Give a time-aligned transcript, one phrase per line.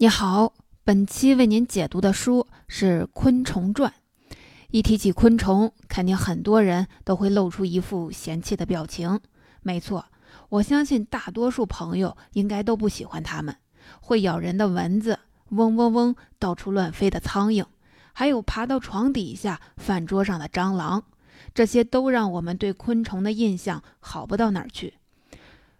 [0.00, 0.52] 你好，
[0.84, 3.92] 本期为您解读的书是《昆虫传》。
[4.70, 9.18] 一提起昆虫，肯定很多人都会露出一副嫌弃的表情。
[9.60, 10.04] 没错，
[10.50, 13.56] 我相信大多数朋友应该都不喜欢它们。
[14.00, 17.66] 会咬人的蚊子，嗡嗡嗡到处乱飞的苍蝇，
[18.12, 21.02] 还有爬到床底下、饭桌上的蟑螂，
[21.52, 24.94] 这些都让我们对昆虫的印象好不到哪儿去。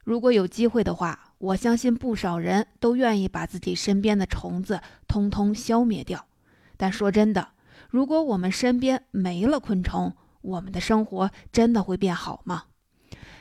[0.02, 6.26] 如果有机会的话，我相信不少人都愿意把自己身边的虫子通通消灭掉，
[6.76, 7.50] 但说真的，
[7.88, 12.64] 如果我们身边没了昆虫，我们的生活真的会变好吗？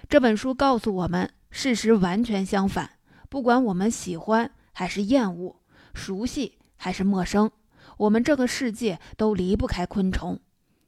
[0.08, 2.92] 这本书告诉我们，事实完全相反。
[3.30, 5.56] 不管我们喜欢还是厌恶，
[5.94, 7.50] 熟悉还是陌生，
[7.98, 10.40] 我们这个世界都离不开昆虫。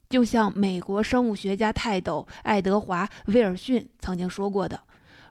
[0.10, 4.80] 就像美国生物学家泰斗爱德华·威尔逊曾经说过的。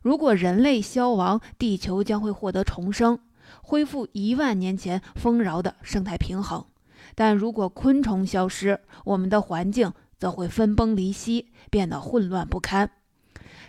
[0.02, 3.19] 如果人类消亡，地球将会获得重生，
[3.62, 6.66] 恢复一万年前丰饶的生态平衡；
[7.15, 12.91] 但如果昆虫消失，我们的环境则会分崩离析，变得混乱不堪。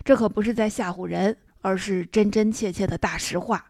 [0.04, 3.66] 这可不是在吓唬人，而是真真切切的大实话。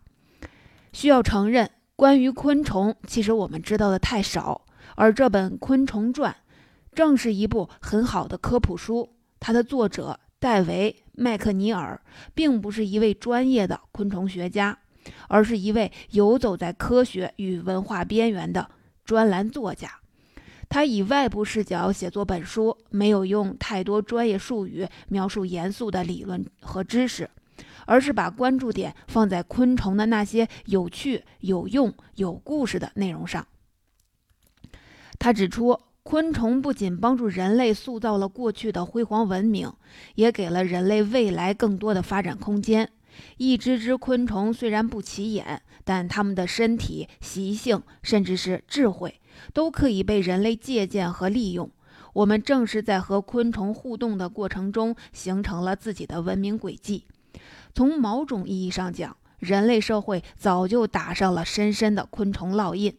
[0.92, 6.32] 需要承认，关于昆虫，其实我们知道的太少，而这本《昆虫传》
[6.94, 9.10] 正是一部很好的科普书。
[9.38, 10.20] 它的作者。
[10.41, 12.00] 戴维·麦克尼尔
[12.34, 14.78] 并不是一位专业的昆虫学家，
[15.28, 18.70] 而是一位游走在科学与文化边缘的
[19.05, 20.00] 专栏作家。
[20.70, 27.28] 他以外部视角写作本书，没有用太多专业术语描述严肃的理论和知识，
[27.84, 33.47] 而是把关注点放在昆虫的那些有趣、有用、有故事的内容上。
[35.19, 35.78] 他指出。
[36.02, 39.70] 昆虫不仅帮助人类塑造了过去的辉煌文明，
[40.14, 42.90] 也给了人类未来更多的发展空间。
[43.36, 49.20] 一只只昆虫虽然不起眼，但它们的身体、习性，甚至是智慧，
[49.52, 51.70] 都可以被人类借鉴和利用。
[52.14, 57.04] 我们正是在和昆虫互动的过程中，形成了自己的文明轨迹。
[57.75, 62.96] 从某种意义上讲，人类社会早就打上了深深的昆虫烙印。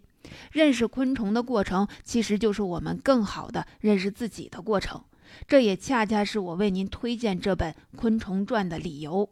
[0.51, 5.03] 认识昆虫的过程，其实就是我们更好的认识自己的过程。
[5.47, 9.29] 这也恰恰是我为您推荐这本《昆虫传》的理由。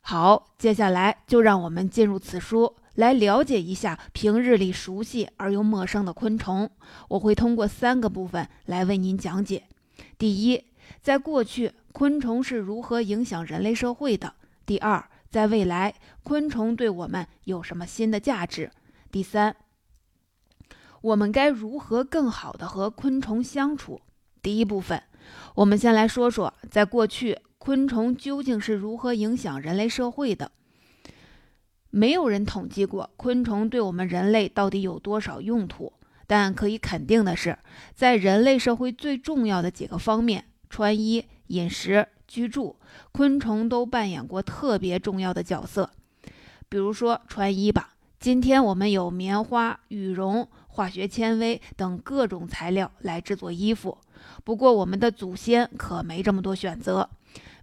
[0.00, 6.70] 好，接下来就让我们进入此书，来了解一下平日里熟悉而又陌生的昆虫。
[7.08, 9.64] 我会通过三个部分来为您讲解：
[10.18, 10.64] 第一，
[11.00, 14.34] 在过去，昆虫是如何影响人类社会的；
[14.66, 18.70] 第二，在未来，昆虫对我们有什么新的价值。
[19.12, 19.54] 第三，
[21.02, 24.00] 我们该如何更好的和昆虫相处？
[24.40, 25.02] 第一部分，
[25.56, 30.52] 我们先来说说，在过去，昆虫究竟是如何影响人类社会的？
[31.90, 35.92] 没有人统计过昆虫对我们人类到底有多少用途，
[36.26, 37.58] 但可以肯定的是，
[37.94, 42.76] 在人类社会最重要的几个方面——穿衣、饮食、居住，
[43.12, 45.90] 昆虫都扮演过特别重要的角色。
[46.70, 47.90] 比如说穿衣吧。
[48.22, 53.98] 今天我们有棉花、羽绒、化学纤维等各种材料来制作衣服。
[54.44, 57.10] 不过，我们的祖先可没这么多选择。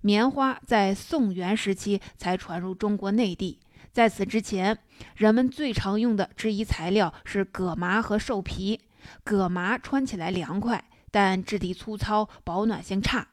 [0.01, 3.57] 棉花在宋元时期才传入中国内地，
[3.93, 4.77] 在此之前，
[5.15, 8.81] 人们最常用的织衣材料是葛麻和兽皮。
[9.23, 13.28] 葛麻穿起来凉快，但质地粗糙，保暖性差。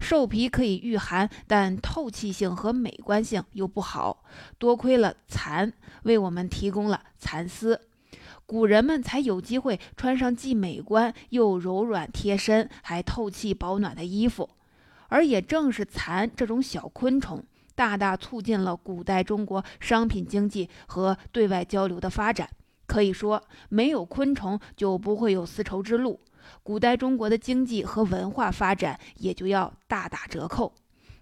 [0.00, 4.24] 兽皮可以御寒，但透气性和美观性又不好。
[4.58, 5.72] 多亏了蚕，
[6.04, 7.80] 为我们提供了蚕丝，
[8.46, 14.48] 古人们才有机会穿上既美观又柔软贴身，还透气保暖的衣服。
[15.08, 17.42] 而也正是蚕这种小昆虫，
[17.74, 22.48] 大大促进了古代中国商品经济和对外交流的发展。
[22.86, 26.20] 可以说，没有昆虫，就不会有丝绸之路。
[26.62, 30.72] 古代中国的经济和文化发展也就要大打折扣，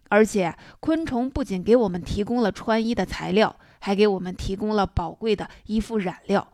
[0.09, 6.49] 而且昆虫不仅给我们提供了穿衣的材料，还给我们提供了宝贵的衣服染料。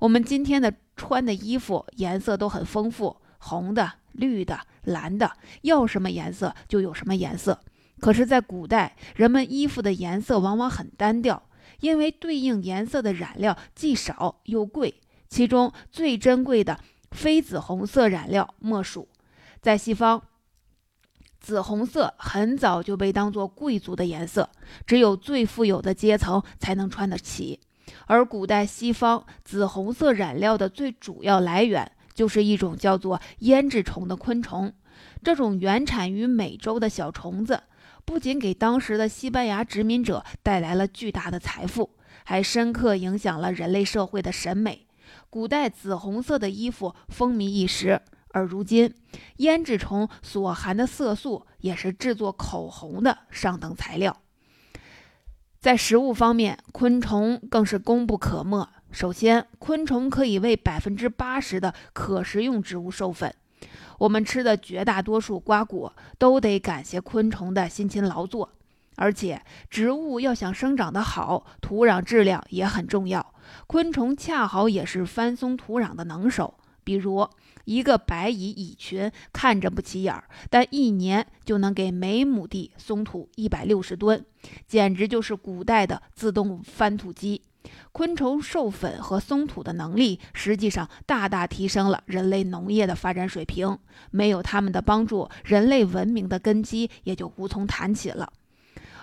[0.00, 7.60] 我们今天的穿的衣服颜色都很丰富，红的、绿的、蓝的，要什么颜色就有什么颜色。
[8.00, 11.42] 可是，在古代，人们衣服的颜色往往很单调，
[11.80, 14.94] 因为对应颜色的染料既少又贵，
[15.28, 16.80] 其中最珍贵的。
[17.10, 19.08] 非紫红色染料莫属。
[19.60, 20.22] 在西方，
[21.38, 24.48] 紫红色很早就被当作贵族的颜色，
[24.86, 27.60] 只有最富有的阶层才能穿得起。
[28.06, 34.72] 而古代西方紫红色染料的最主要来源，就是一种叫做胭脂虫的昆虫。
[35.22, 37.62] 这种原产于美洲的小虫子，
[38.04, 41.90] 不仅给当时的西班牙殖民者带来了巨大的财富，
[42.24, 44.86] 还深刻影响了人类社会的审美。
[45.30, 48.92] 古代紫红色的衣服风靡一时，而如今，
[49.36, 54.16] 胭脂虫所含的色素也是制作口红的上等材料。
[55.60, 58.68] 在食物方面，昆虫更是功不可没。
[58.90, 63.32] 首先，昆虫可以为百分之八十的可食用植物授粉。
[63.98, 68.50] 我们吃的绝大多数瓜果都得感谢昆虫的辛勤劳作。
[68.96, 69.40] 而且，
[69.70, 73.34] 植物要想生长得好，土壤质量也很重要。
[73.66, 76.54] 昆虫恰好也是翻松土壤的能手。
[76.82, 77.28] 比如，
[77.66, 84.24] 一个白蚁蚁群看着不起眼儿，但一年就能给每亩地松土一百六十吨，
[84.66, 87.42] 简直就是古代的自动翻土机。
[87.92, 93.78] 昆虫授粉和松土的能力，实际上大大提升了人类农业的发展水平。
[94.10, 98.32] 没有它们的帮助，人类文明的根基也就无从谈起了。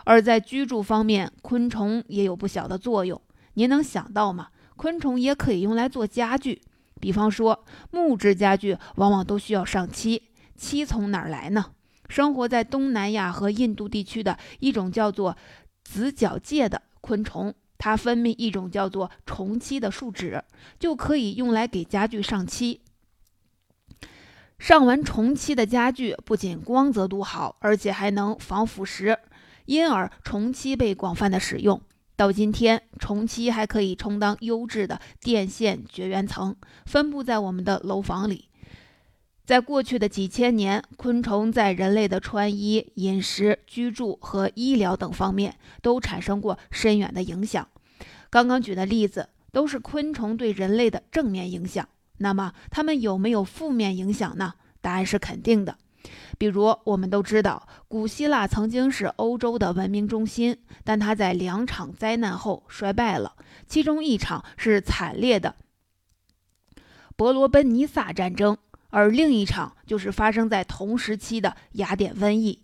[0.03, 3.21] 而在居住方面，昆虫也有不小的作用。
[3.57, 4.49] 您能想到吗？
[4.75, 6.61] 昆虫也可以用来做家具，
[7.01, 11.71] 比方说木质家具往往都需要上漆，漆从哪儿来呢？
[12.07, 15.35] 生活在东南亚和印度地区的一种叫做
[15.83, 20.43] 紫角介的昆虫，它分泌一种叫做虫漆的树脂，
[20.77, 22.81] 就可以用来给家具上漆。
[24.59, 29.17] 上完虫漆的家具不仅光泽度好，而且还能防腐蚀。
[29.65, 31.81] 因而，虫漆被广泛的使用。
[32.17, 36.55] 到今天，虫漆还可以充当优质的电线绝缘层，
[36.87, 38.45] 分布在我们的楼房里。
[39.45, 47.67] 在过去的几千年，昆虫在人类的穿衣、饮食、居住和医疗等方面都产生过深远的影响。
[48.31, 51.87] 刚刚举的例子都是昆虫对人类的正面影响。
[52.17, 54.55] 那么，它们有没有负面影响呢？
[54.81, 55.77] 答案是肯定的。
[56.37, 63.33] 比如，我们都知道，古希腊曾经是欧洲的文明中心，但它在两场灾难后衰败了。
[63.67, 65.55] 其中一场是惨烈的
[67.15, 68.57] 伯罗奔尼撒战争，
[68.89, 72.61] 而另一场就是发生在同时期的雅典瘟疫。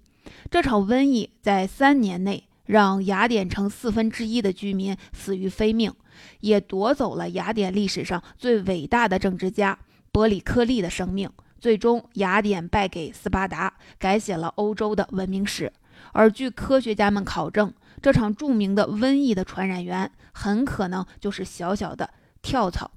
[0.49, 5.91] 这场瘟疫在三年内让雅典城四分之一的居民死于非命，
[6.39, 9.77] 也夺走了雅典历史上最伟大的政治家
[10.11, 11.29] 伯里克利的生命。
[11.63, 15.71] 最终，雅典败给斯巴达，改写了欧洲的文明史。
[16.11, 22.09] 而据科学家们考证，这场著名的瘟疫的传染源很可能就是小小的
[22.41, 22.91] 跳蚤。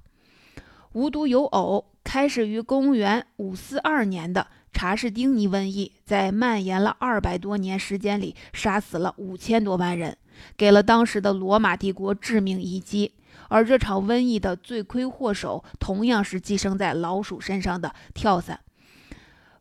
[0.91, 10.17] 无独有偶，开始于公元五四二年的查士丁尼瘟疫，在蔓延了二百多年时间里，杀死了五千多万人，
[10.57, 13.13] 给了当时的罗马帝国致命一击。
[13.49, 18.59] 而这场瘟疫的罪魁祸首，同样是寄生在老鼠身上的跳蚤。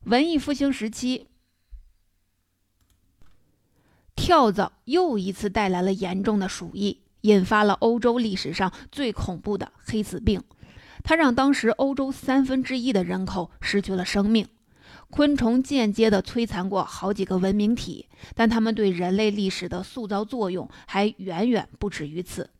[0.04, 1.26] 文艺复兴时期，
[4.14, 10.42] 跳蚤又一次带来了严重的鼠疫，引发了欧洲历史上最恐怖的黑死病。
[11.02, 14.48] 它让当时欧洲三分之一的人口失去了生命。
[15.08, 22.50] 昆虫间接地摧残过好几个文明体，但它们对人类历史的塑造作用还远远不止于此。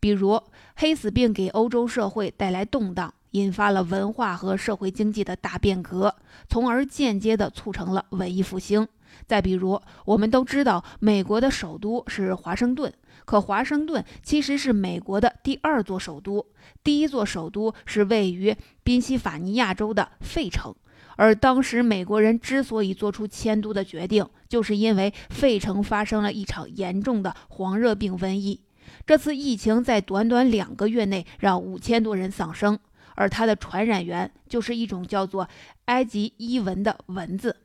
[0.00, 0.40] 比如，
[0.76, 6.14] 黑死病给欧洲社会带来动荡，引发了文化和社会经济的大变革，
[6.48, 8.86] 从而间接地促成了文艺复兴。
[9.26, 12.92] 再比如，我们都知道美国的首都是华盛顿，
[13.24, 16.46] 可华盛顿其实是美国的第二座首都，
[16.84, 20.74] 第一座首都是位于宾夕法尼亚州的费城。
[21.16, 28.60] 而当时美国人之所以做出迁都的决定，就是因为费城发生了一场严重的黄热病瘟疫。
[29.06, 32.78] 这次疫情在短短两个月内让五千多人丧生，
[33.14, 35.48] 而它的传染源就是一种叫做
[35.86, 37.56] 埃及伊蚊的蚊子。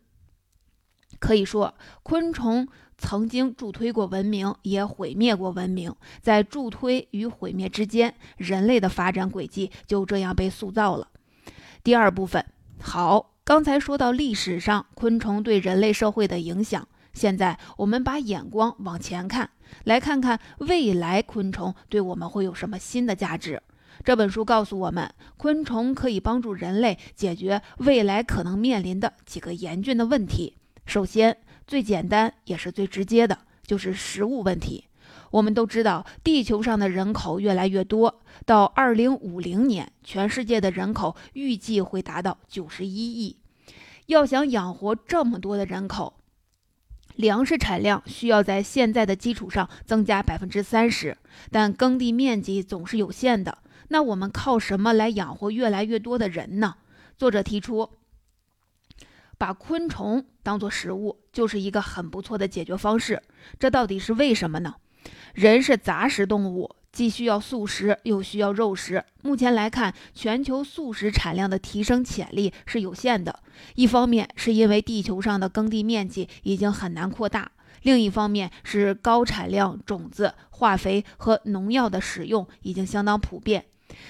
[1.20, 5.94] 可以说，昆虫曾经助推过文明，也毁灭过文明。
[6.22, 11.08] 在助推与毁灭之间，人类的发展轨迹就这样被塑造了。
[11.84, 12.46] 第二部分，
[12.82, 16.88] 好，刚才说到历史上昆虫对人类社会的影响。
[17.14, 19.50] 现在我们把眼光往前看，
[19.86, 23.62] 来看看未来昆虫对我们会有什么新的价值。
[24.04, 30.58] 这本书告诉我们，昆虫可以帮助人类解决未来可能面临的几个严峻的问题。
[30.86, 34.86] 首先，最简单也是最直接的，就是食物问题。
[35.30, 43.38] 我们都知道，地球上的人口越来越多，到二零五零年，全世界的人口预计会达到九十一亿。
[44.08, 46.16] 要想养活这么多的人口，
[47.16, 51.18] 粮食产量需要在现在的基础上增加百分之三十，
[51.52, 53.60] 但耕地面积总是有限的。
[53.90, 56.76] 那我们靠什么来养活越来越多的人呢？
[57.18, 57.90] 作者提出，
[59.38, 63.22] 把昆虫当做食物就是一个很不错的解决方式。
[63.60, 64.76] 这到底是为什么呢？
[65.34, 69.04] 人是杂食动物，既需要素食，又需要肉食。
[69.24, 73.40] 目前来看，全球素食产量的提升潜力是有限的。
[73.74, 83.66] 一方面是因为地球上的耕地面积已经很难扩大，另一方面是高产量种子、化肥和农药的使用已经相当普遍。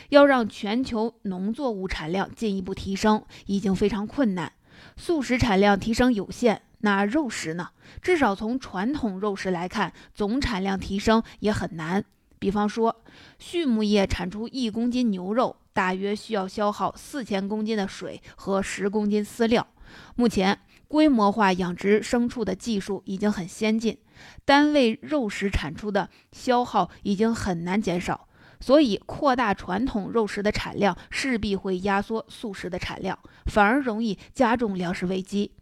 [0.09, 4.51] 要让全球农作物产量进一步提升，已经非常困难。
[4.97, 7.69] 素食产量提升有限，那肉食呢？
[8.01, 12.03] 至少从传统肉食来看，总产量提升也很难。
[12.43, 12.93] 比方说，
[13.39, 19.65] 畜牧业产出一公斤牛肉，大约需要消耗四千公斤的水和十公斤饲料。
[20.15, 20.59] 目前，
[20.89, 23.97] 规模化养殖牲畜的技术已经很先进，
[24.43, 28.27] 单位肉食产出的消耗已经很难减少，
[28.59, 35.53] 所以扩大传统肉食的产量，势必会压缩素食的产量，反而容易加重粮食危机。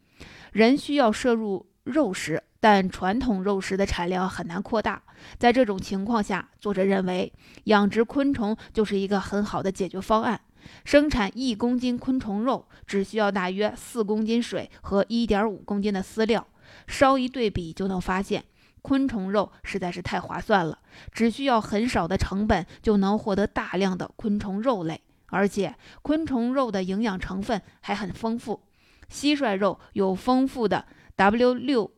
[0.52, 2.42] 人需要摄入肉食。
[2.64, 5.02] 但传统肉食的产量很难扩大，
[5.38, 7.32] 在这种情况下，作者认为
[7.66, 10.42] 养殖昆虫就是一个很好的解决方案。
[10.86, 16.48] 生产一公斤昆虫肉只需要大约四公斤水和一点五公斤的饲料，
[16.88, 18.46] 稍一对比就能发现，
[18.84, 20.78] 昆虫肉实在是太划算了，
[21.12, 28.62] 只需要很少的成本就能获得大量的昆虫肉类，而且昆虫肉的营养成分还很丰富。
[29.10, 30.86] 蟋蟀肉有丰富的
[31.16, 31.92] W 六。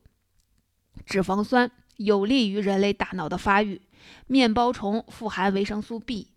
[1.05, 3.81] 脂肪酸有利于人类大脑的发育。
[4.27, 6.27] 面包虫富含维生素 B。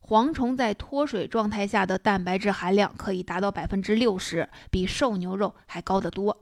[0.00, 6.36] 蝗虫在脱水状态下的蛋白质含量可以达到百分之六十，比瘦牛肉还高得多。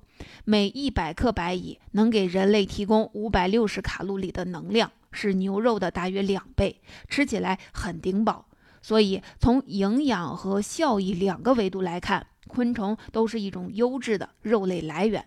[0.45, 8.47] 每一百克白蚁能给人类提供五百六十卡路里的能量，是牛肉的大约两倍，吃起来很顶饱。
[8.81, 15.27] 所以，从营养和效益两个维度来看，昆虫都是一种优质的肉类来源。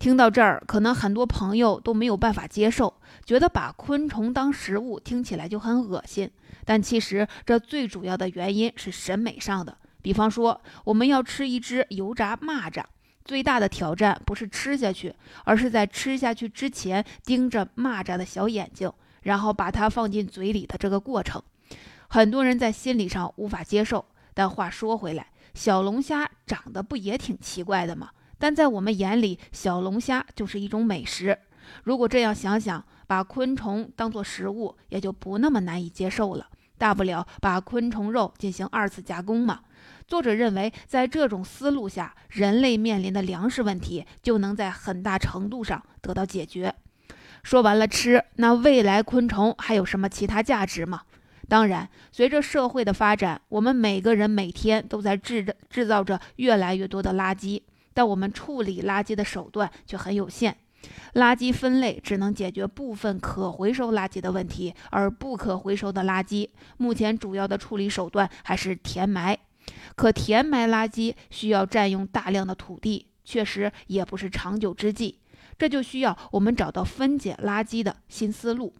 [0.00, 2.94] 听到这儿，可能很多朋友都没有办法接受，
[3.26, 6.30] 觉得把昆虫当食物听起来就很恶心。
[6.64, 9.76] 但其实这最主要的原因是审美上的。
[10.00, 12.82] 比方说，我们要吃一只油炸蚂蚱，
[13.26, 15.14] 最大的挑战不是吃下去，
[15.44, 18.90] 而是在吃下去之前盯着蚂蚱的小眼睛，
[19.20, 21.42] 然后把它放进嘴里的这个过程。
[22.08, 24.06] 很多人在心理上无法接受。
[24.32, 28.08] 但话说回来，小龙虾长得不也挺奇怪的吗？
[28.40, 31.38] 但在我们眼里，小龙虾就是一种美食。
[31.84, 36.48] 如果这样想想，把昆虫当作食物，也就不那么难以接受了。
[36.78, 39.60] 大不了把昆虫肉进行二次加工嘛。
[40.08, 46.74] 作者认为，在这种思路下，人类面临的粮食问题就能在很大程度上得到解决。
[47.42, 51.02] 说完了吃，那未来昆虫还有什么其他价值吗？
[51.46, 57.60] 当然，随着社会的发展，我们每个人每天都在制制造着越来越多的垃圾。
[57.92, 60.54] 但我们处理垃圾的手段却很有限，
[61.14, 69.38] 垃圾分类只能解决部分可回收垃圾的问题，而不可回收的垃圾，目前主要的处理手段还是填埋。
[69.94, 75.18] 可填埋垃圾需要占用大量的土地，确实也不是长久之计。
[75.58, 78.74] 这就需要我们找到分解垃圾的新思路。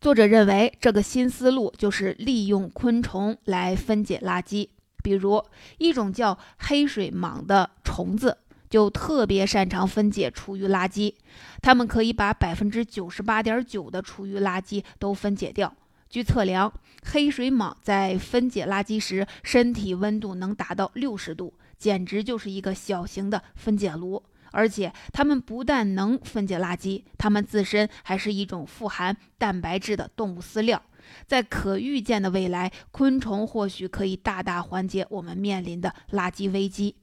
[0.00, 4.68] 作者认为，这个新思路就是利用昆虫来分解垃圾。
[5.04, 5.44] 比如
[5.76, 8.38] 一种叫黑水蟒的虫子，
[8.70, 11.14] 就特别擅长分解厨余垃圾。
[11.60, 15.74] 它们可以把百分之九十八点九的厨余垃圾都分解掉。
[16.08, 16.72] 据测量，
[17.04, 24.22] 黑水蟒在分解垃圾时，身体温度能达到六十度，简直就是一个小型的分解炉。
[24.52, 30.80] 而且，它们不但能分解垃圾，它们自身还是一种富含蛋白质的动物饲料。
[31.26, 36.96] 在可预见的未来，昆虫或许可以大大缓解我们面临的垃圾危机。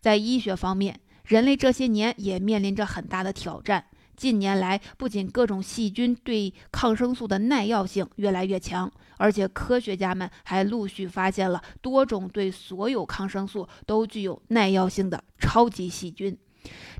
[0.00, 3.86] 在医学方面，人类这些年也面临着很大的挑战。
[4.16, 16.38] 近年来，不仅各种细菌对抗生素的耐药性越来越强，而且科学家们还陆续发现了多种对所有抗生素都具有耐药性的超级细菌。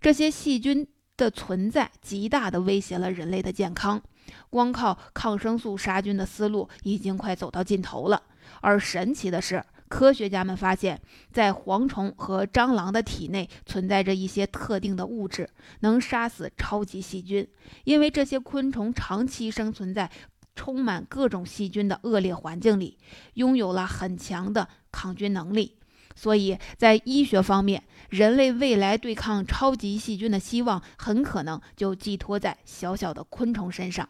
[0.00, 0.84] 这些细菌
[1.16, 4.02] 的存在，极大地威胁了人类的健康。
[4.50, 8.22] 光靠抗生素杀菌的思路已经快走到尽头了。
[8.60, 11.00] 而神奇的是，科学家们发现，
[11.32, 15.48] 在蝗虫和蟑螂的体内存在着一些特定的物质，
[15.80, 17.46] 能杀死超级细菌。
[17.84, 20.10] 因为这些昆虫长期生存在
[20.56, 22.98] 充满各种细菌的恶劣环境里，
[23.34, 25.76] 拥有了很强的抗菌能力。
[26.14, 34.08] 所以在医学方面，人类未来对抗超级细菌的希望，很可能就寄托在小小的昆虫身上。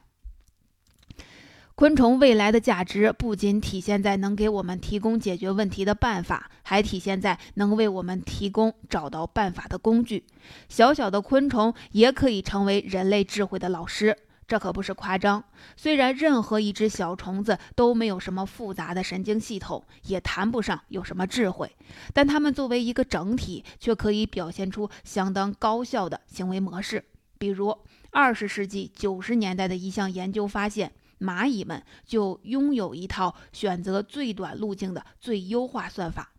[1.77, 10.25] 昆虫未来的价值不仅体现在能给我们提供解决问题的办法，还体现在能为我们提供找到办法的工具。
[10.69, 14.17] 小小的昆虫也可以成为人类智慧的老师。
[14.47, 15.43] 这可不是夸张。
[15.77, 21.75] 虽然任何一只小虫子都没有什么复杂的神经系统，也谈不上有什么智慧，
[22.13, 27.05] 但它们作为一个整体，却可以表现出相当高效的行为模式。
[27.39, 27.77] 比如，
[28.11, 36.31] 二十世纪九十年代的一项研究发现，蚂蚁们就拥有一套选择最短路径的最优化算法。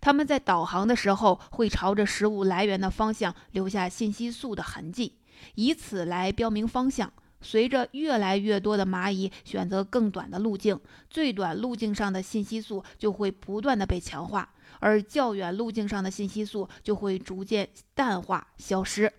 [0.00, 5.16] 它们在导航的时候，会朝着食物来源的方向留下信息素的痕迹，
[5.54, 7.12] 以此来标明方向。
[7.40, 10.78] 随着越来越多的蚂蚁选择更短的路径，
[11.08, 19.12] 最短路径上的信息素就会不断的被强化，而较远路径上的信息素就会逐渐淡化消失。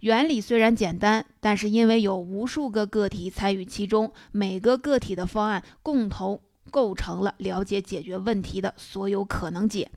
[0.00, 6.40] 原理虽然简单，但是因为有无数个个体参与其中，每个个体的方案共同
[6.72, 9.88] 构成了了解解决问题的所有可能解，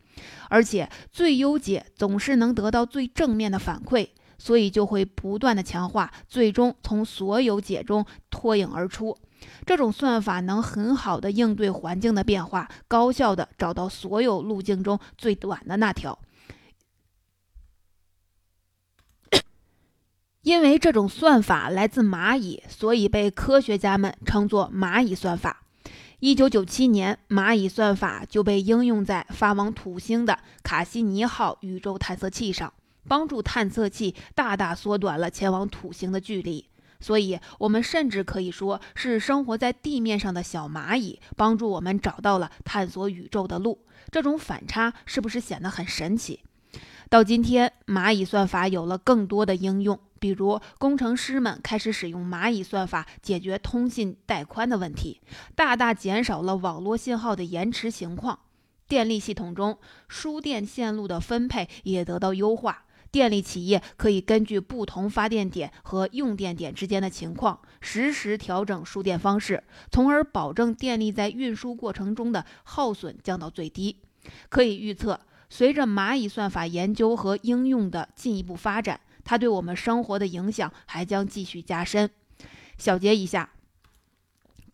[0.49, 4.09] 而且最优解总是能得到最正面的反馈。
[4.37, 9.17] 所以就会不断的强化，最终从所有解中脱颖而出。
[9.65, 16.17] 这种算法能很好的应对环境的变化，高效的找到所有路径中最短的那条。
[20.41, 25.63] 因为这种算法来自蚂蚁，所以被科学家们称作蚂蚁算法。
[26.19, 32.71] 一九九七年，蚂蚁算法就被应用在发往土星的卡西尼号宇宙探测器上。
[33.07, 36.67] 帮助探测器大大缩短了前往土星的距离，
[36.99, 43.85] 所以我们甚至可以说是生活在地面上的小蚂蚁帮助我们找到了探索宇宙的路。
[44.11, 46.41] 这种反差是不是显得很神奇？
[47.09, 55.21] 到今天，蚂蚁算法有了更多的应用，比如工程师们开始使用蚂蚁算法解决通信带宽的问题，
[55.55, 58.39] 大大减少了网络信号的延迟情况；
[58.87, 62.84] 电力系统中输电线路的分配也得到优化。
[63.15, 74.01] 电力企业可以根据不同发电点和用电点之间的情况，实时调整输电方式，从而保证电力在运输过程中的耗损降到最低。
[74.49, 75.17] 可以预测，
[75.49, 82.09] 随着蚂蚁算法研究和应用的进一步发展，它对我们生活的影响还将继续加深。
[82.77, 83.54] 小结一下。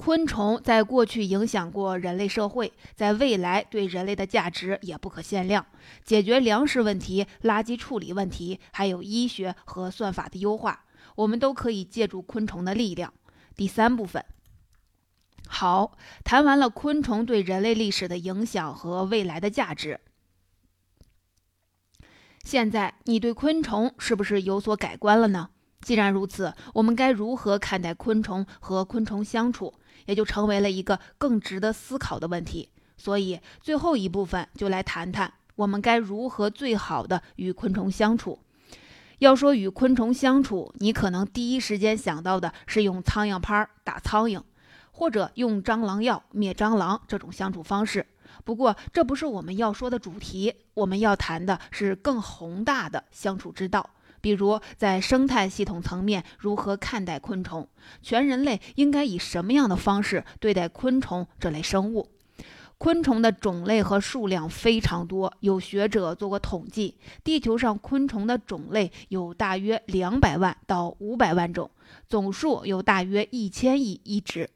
[0.04, 5.64] 昆虫在过去影响过人类社会，在未来对人类的价值也不可限量。
[6.04, 10.86] 解决粮食问题、垃圾处理问题，还有医学和算法的优化，
[11.18, 13.14] 我们都可以借助昆虫的力量。
[13.56, 14.26] 第三部分，
[15.46, 20.00] 好，谈完了昆虫对人类历史的影响和未来的价值。
[22.44, 25.52] 现在你对昆虫是不是有所改观了呢？
[25.82, 29.74] 既然如此，我们该如何看待昆虫和昆虫相处？
[30.06, 32.70] 也就成为了一个更值得思考的问题。
[32.98, 38.40] 所以最后一部分就来谈谈我们该如何最好的与昆虫相处。
[39.20, 44.42] 要说与昆虫相处，你可能第一时间想到的是用苍蝇拍打苍蝇，
[44.92, 48.06] 或者用蟑螂药灭蟑螂这种相处方式。
[48.44, 53.88] 不过这不是我们要说的主题，我们要谈的是更宏大的相处之道。
[54.22, 57.68] 比如，在生态系统层面，如何看待昆虫？
[58.02, 62.08] 全人类应该以什么样的方式对待昆虫这类生物？
[62.78, 71.70] 昆虫的种类和数量非常多，有学者做过统计，地球上昆虫的种类有大约两百万到五百万种，
[72.08, 74.50] 总数有大约一千亿一只。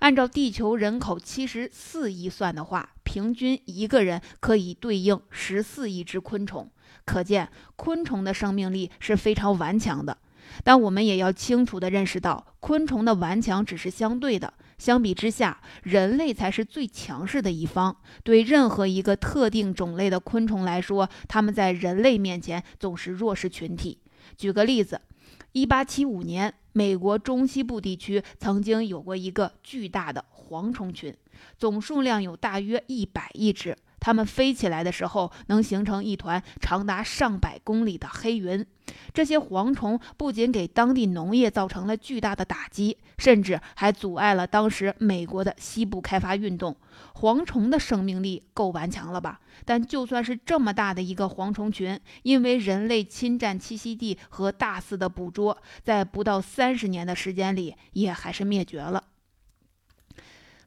[0.00, 6.68] 按照地球人口七十四亿算的话，平均一个人可以对应十四亿只昆虫。
[7.04, 10.18] 可见，昆虫的生命力是非常顽强的。
[10.64, 14.52] 但我们也要清楚地认识到，昆虫的顽强只是相对的。
[14.76, 17.96] 相比之下，人类才是最强势的一方。
[18.24, 23.98] 对任何一个特定种类的昆虫来说，它们在人类面前总是弱势群体。
[24.36, 25.00] 举个例子
[25.52, 31.16] ，1875年，美国中西部地区曾经有过一个巨大的蝗虫群，
[31.56, 33.76] 总数量有大约100亿只。
[34.02, 38.66] 它们飞起来的时候，能形成一团长达上百公里的黑云。
[39.14, 46.76] 这些蝗虫不仅给当地农业造成了巨大的打击，甚至还阻碍了当时美国的西部开发运动。
[47.14, 49.38] 蝗虫的生命力够顽强了吧？
[49.64, 59.04] 但就算是这么大的一个蝗虫群，因为人类侵占栖息地和大肆的捕捉，在不到三十年的时间里，也还是灭绝了。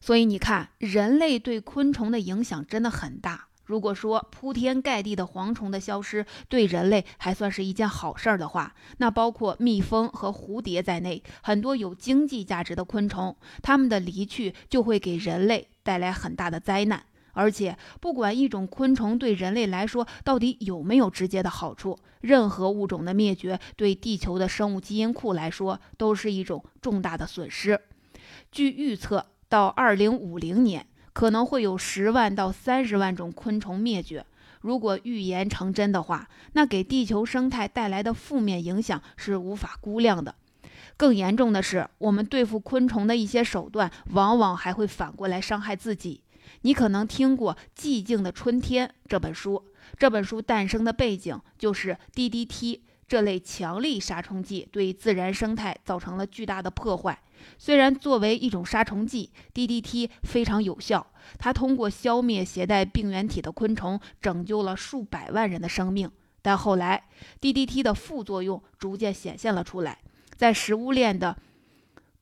[0.05, 3.47] 所以你看，人类对昆虫的影响真的很大。
[3.63, 17.03] 如果说铺天盖地的蝗虫的消失对人类还算是一件好事儿的话，那包括蜜蜂和蝴蝶在内，很多有经济价值的昆虫，它们的离去就会给人类带来很大的灾难。
[17.33, 27.81] 而且，不管一种昆虫对人类来说到底有没有直接的好处，任何物种的灭绝对地球的生物基因库来说都是一种重大的损失。
[28.51, 34.25] 据预测，到二零五零年，可能会有十万到三十万种昆虫灭绝。
[34.61, 40.33] 如果预言成真的话，那给地球生态带来的负面影响是无法估量的。
[40.97, 46.21] 更严重的是，我们对付昆虫的一些手段，往往还会反过来伤害自己。
[46.61, 49.63] 你可能听过《寂静的春天》这本书，
[49.99, 57.19] 这本书诞生的背景就是 DDT 这类强力杀虫剂对自然生态造成了巨大的破坏。
[57.57, 61.05] 虽然作为一种杀虫剂，DDT 非常有效，
[61.37, 66.11] 它通过消灭携带病原体的昆虫，拯救了数百万人的生命。
[66.41, 67.03] 但后来
[67.41, 69.99] ，DDT 的副作用逐渐显现了出来，
[70.35, 71.37] 在食物链的。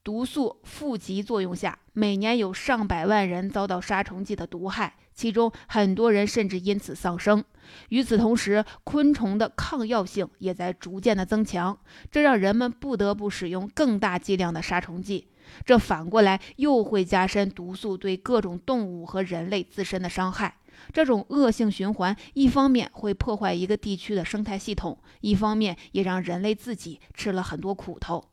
[0.04, 7.44] 毒素负极作用下，每年有上百万人遭到杀虫剂的毒害，其中很多人甚至因此丧生。
[7.90, 11.78] 与此同时，昆虫的抗药性也在逐渐的增强，
[12.12, 15.28] 这让人们不得不使用更大剂量的杀虫剂。
[15.66, 20.58] 这反过来又会加深毒素对各种动物和人类自身的伤害。
[20.92, 28.26] 这种恶性循环，一方面会破坏一个地区的生态系统，一方面也让人类自己吃了很多苦头。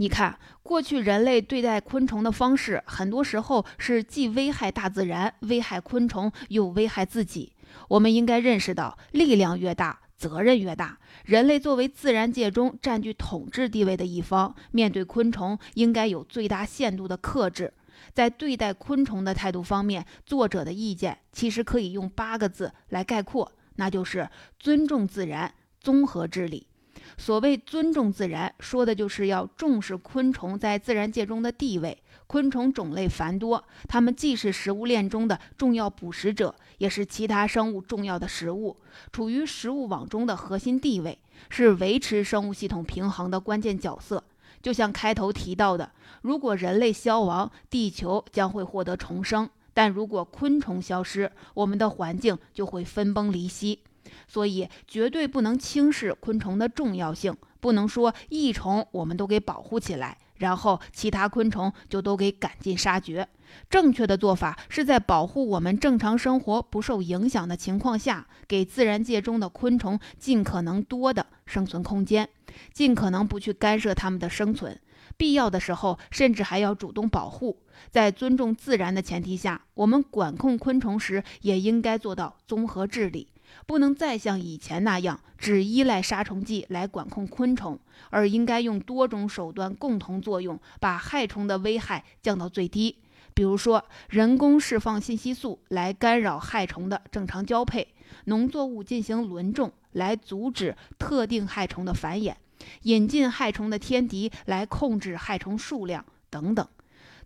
[0.00, 7.52] 你看，过去人类对待昆虫的方式，很多时候是既危害大自然、危害昆虫，又危害自己。
[7.88, 10.98] 我们应该认识到，力量越大，责任越大。
[11.24, 17.74] 人类作为自然界中占据统治地位的一方，面对昆虫，应该有最大限度的克制。
[18.14, 24.30] 在对待昆虫的态度方面，作者的意见其实可以用八个字来概括，那就是
[24.60, 26.68] 尊重自然，综合治理。
[27.16, 31.96] 所谓尊重自然，说的就是要重视昆虫在自然界中的地位。
[32.26, 38.76] 昆虫种类繁多，它们既是食物链中的重要捕食者，也是其他生物重要的食物，
[39.10, 41.18] 处于食物网中的核心地位，
[41.48, 44.22] 是维持生物系统平衡的关键角色。
[44.60, 45.90] 就像开头提到的，
[46.20, 53.78] 如果人类消亡，地球将会获得重生；但如果昆虫消失，我们的环境就会分崩离析。
[54.26, 63.28] 所以，绝对不能轻视昆虫的重要性，不能说益虫我们都给保护起来，然后其他昆虫就都给赶尽杀绝。
[63.70, 72.28] 正确的做法是在保护我们正常生活不受影响的情况下，给自然界中的昆虫尽可能多的生存空间，
[72.72, 74.78] 尽可能不去干涉它们的生存，
[75.16, 77.58] 必要的时候甚至还要主动保护。
[77.90, 83.28] 在尊重自然的前提下，我们管控昆虫时也应该做到综合治理。
[83.66, 87.78] 不能再像以前那样只依赖杀虫剂来管控昆虫，
[88.10, 92.98] 而应该用多种手段共同作用，把害虫的危害降到最低。
[93.34, 97.86] 比如说，人工释放信息素来干扰害虫的正常交配；
[98.24, 102.34] 农作物进行轮种来阻止特定害虫的繁衍；
[102.82, 106.66] 引进害虫的天敌来控制害虫数量等等。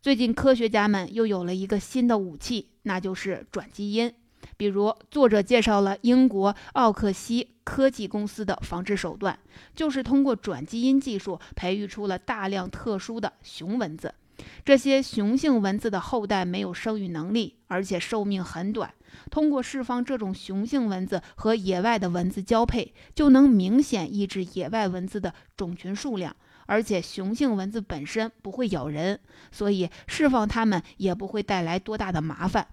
[0.02, 4.12] 最近，科学家们又有了一个新的武器，那就是转基因。
[4.56, 9.38] 比如，作者介绍了英国奥克西科技公司的防治手段，
[9.74, 14.14] 就是通过转基因技术培育出了大量特殊的雄蚊子。
[14.64, 18.92] 这些雄性蚊子的后代没有生育能力，而且寿命很短。
[19.30, 26.34] 通过释放这种雄性蚊子和野外的蚊子交配，就能明显抑制野外蚊子的种群数量。
[26.66, 32.66] 而且雄性蚊子本身不会咬人，所以释放它们也不会带来多大的麻烦。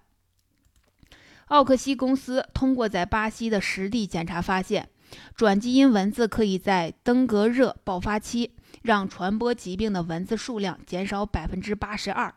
[1.50, 4.90] 奥克西公司通过在巴西的实地检查发现，
[5.36, 12.36] 转基因蚊子可以在登革热爆发期让传播疾病的蚊子数量减少百分之八十二，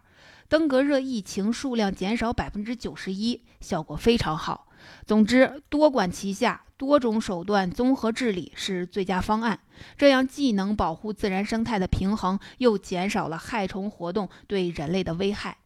[0.48, 4.68] 登革热疫情数量减少百分之九十一，效果非常好。
[5.04, 9.60] 总之，多管齐下，多种手段综合治理是最佳方案。
[9.98, 15.58] 这样既能保护自然生态的平衡，又减少了害虫活动对人类的危害。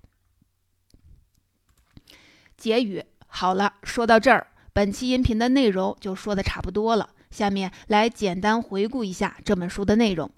[2.56, 3.04] 结语。
[3.38, 7.10] 好了，说到这儿，本期音频的内容就说的差不多了。
[7.30, 10.30] 下面来简单回顾一下这本书的内容。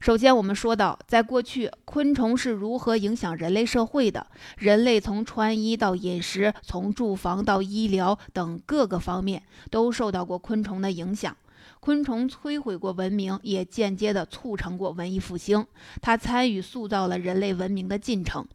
[0.00, 4.26] 首先，我们说到，在过去，昆虫是如何影响人类社会的。
[4.58, 11.34] 人类从穿衣到饮食，从住房到医疗等各个方面，都受到过昆虫的影响。
[11.80, 15.64] 昆虫摧毁过文明，也间接地促成过文艺复兴。
[16.02, 18.46] 它参与塑造了人类文明的进程。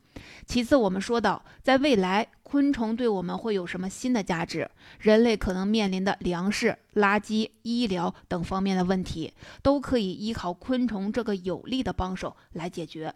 [0.46, 4.70] 其次，我们说到，在未来，昆虫对我们会有什么新的价值？
[5.00, 13.14] 人类可能面临的粮食、垃圾、医疗等方面的问题，都可以依靠昆虫这个有力的帮手来解决。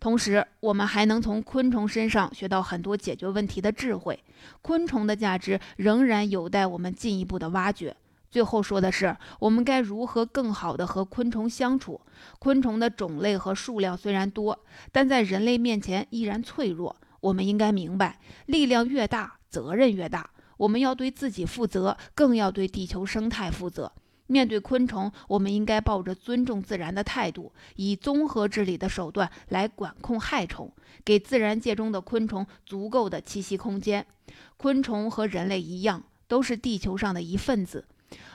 [0.00, 4.22] 同时，我们还能从昆虫身上学到很多解决问题的智慧。
[4.62, 7.96] 昆虫的价值仍然有待我们进一步的挖掘。
[8.30, 12.00] 最后说的是，我们该如何更好地和昆虫相处？
[12.38, 14.58] 昆虫的种类和数量虽然多，
[14.92, 16.96] 但在人类面前依然脆弱。
[17.20, 20.30] 我们应该明白，力量越大，责任越大。
[20.58, 23.92] 我们要对自己负责，更要对地球生态负责。
[24.26, 30.70] 面对昆虫，我们应该抱着尊重自然的态度，以综合治理的手段来管控害虫，
[31.02, 34.06] 给自然界中的昆虫足够的栖息空间。
[34.58, 37.86] 昆虫和人类一样，都是地球上的一份子。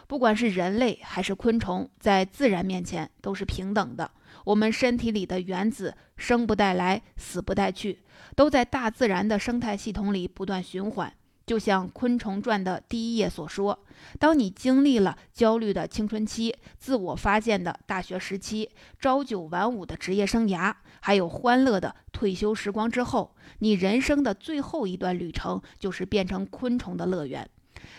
[0.07, 4.11] 不管是人类还是昆虫，在自然面前都是平等的。
[4.45, 7.99] 我们身体里的原子生不带来，死不带去，
[8.35, 11.13] 都在大自然的生态系统里不断循环。
[11.45, 13.77] 就像《昆虫传》的第一页所说
[14.17, 27.49] ：“当你经历了焦虑的青春期、自我发现的大学时期、朝九晚五的职业生涯，还有欢乐的退休时光之后，你人生的最后一段旅程就是变成昆虫的乐园。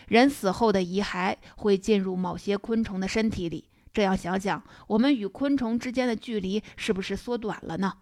[0.09, 3.65] 人死后的遗骸会进入某些昆虫的身体里。
[3.93, 7.93] 这样想想，我们与昆虫之间的距离是不是缩短了呢？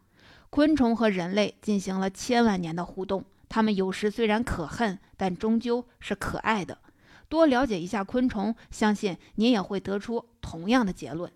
[0.50, 6.78] 昆虫和人类进行了千万年的互动。”它们有时虽然可恨，但终究是可爱的。
[7.28, 11.30] 多了解一下昆虫，相信您也会得出同样的结论。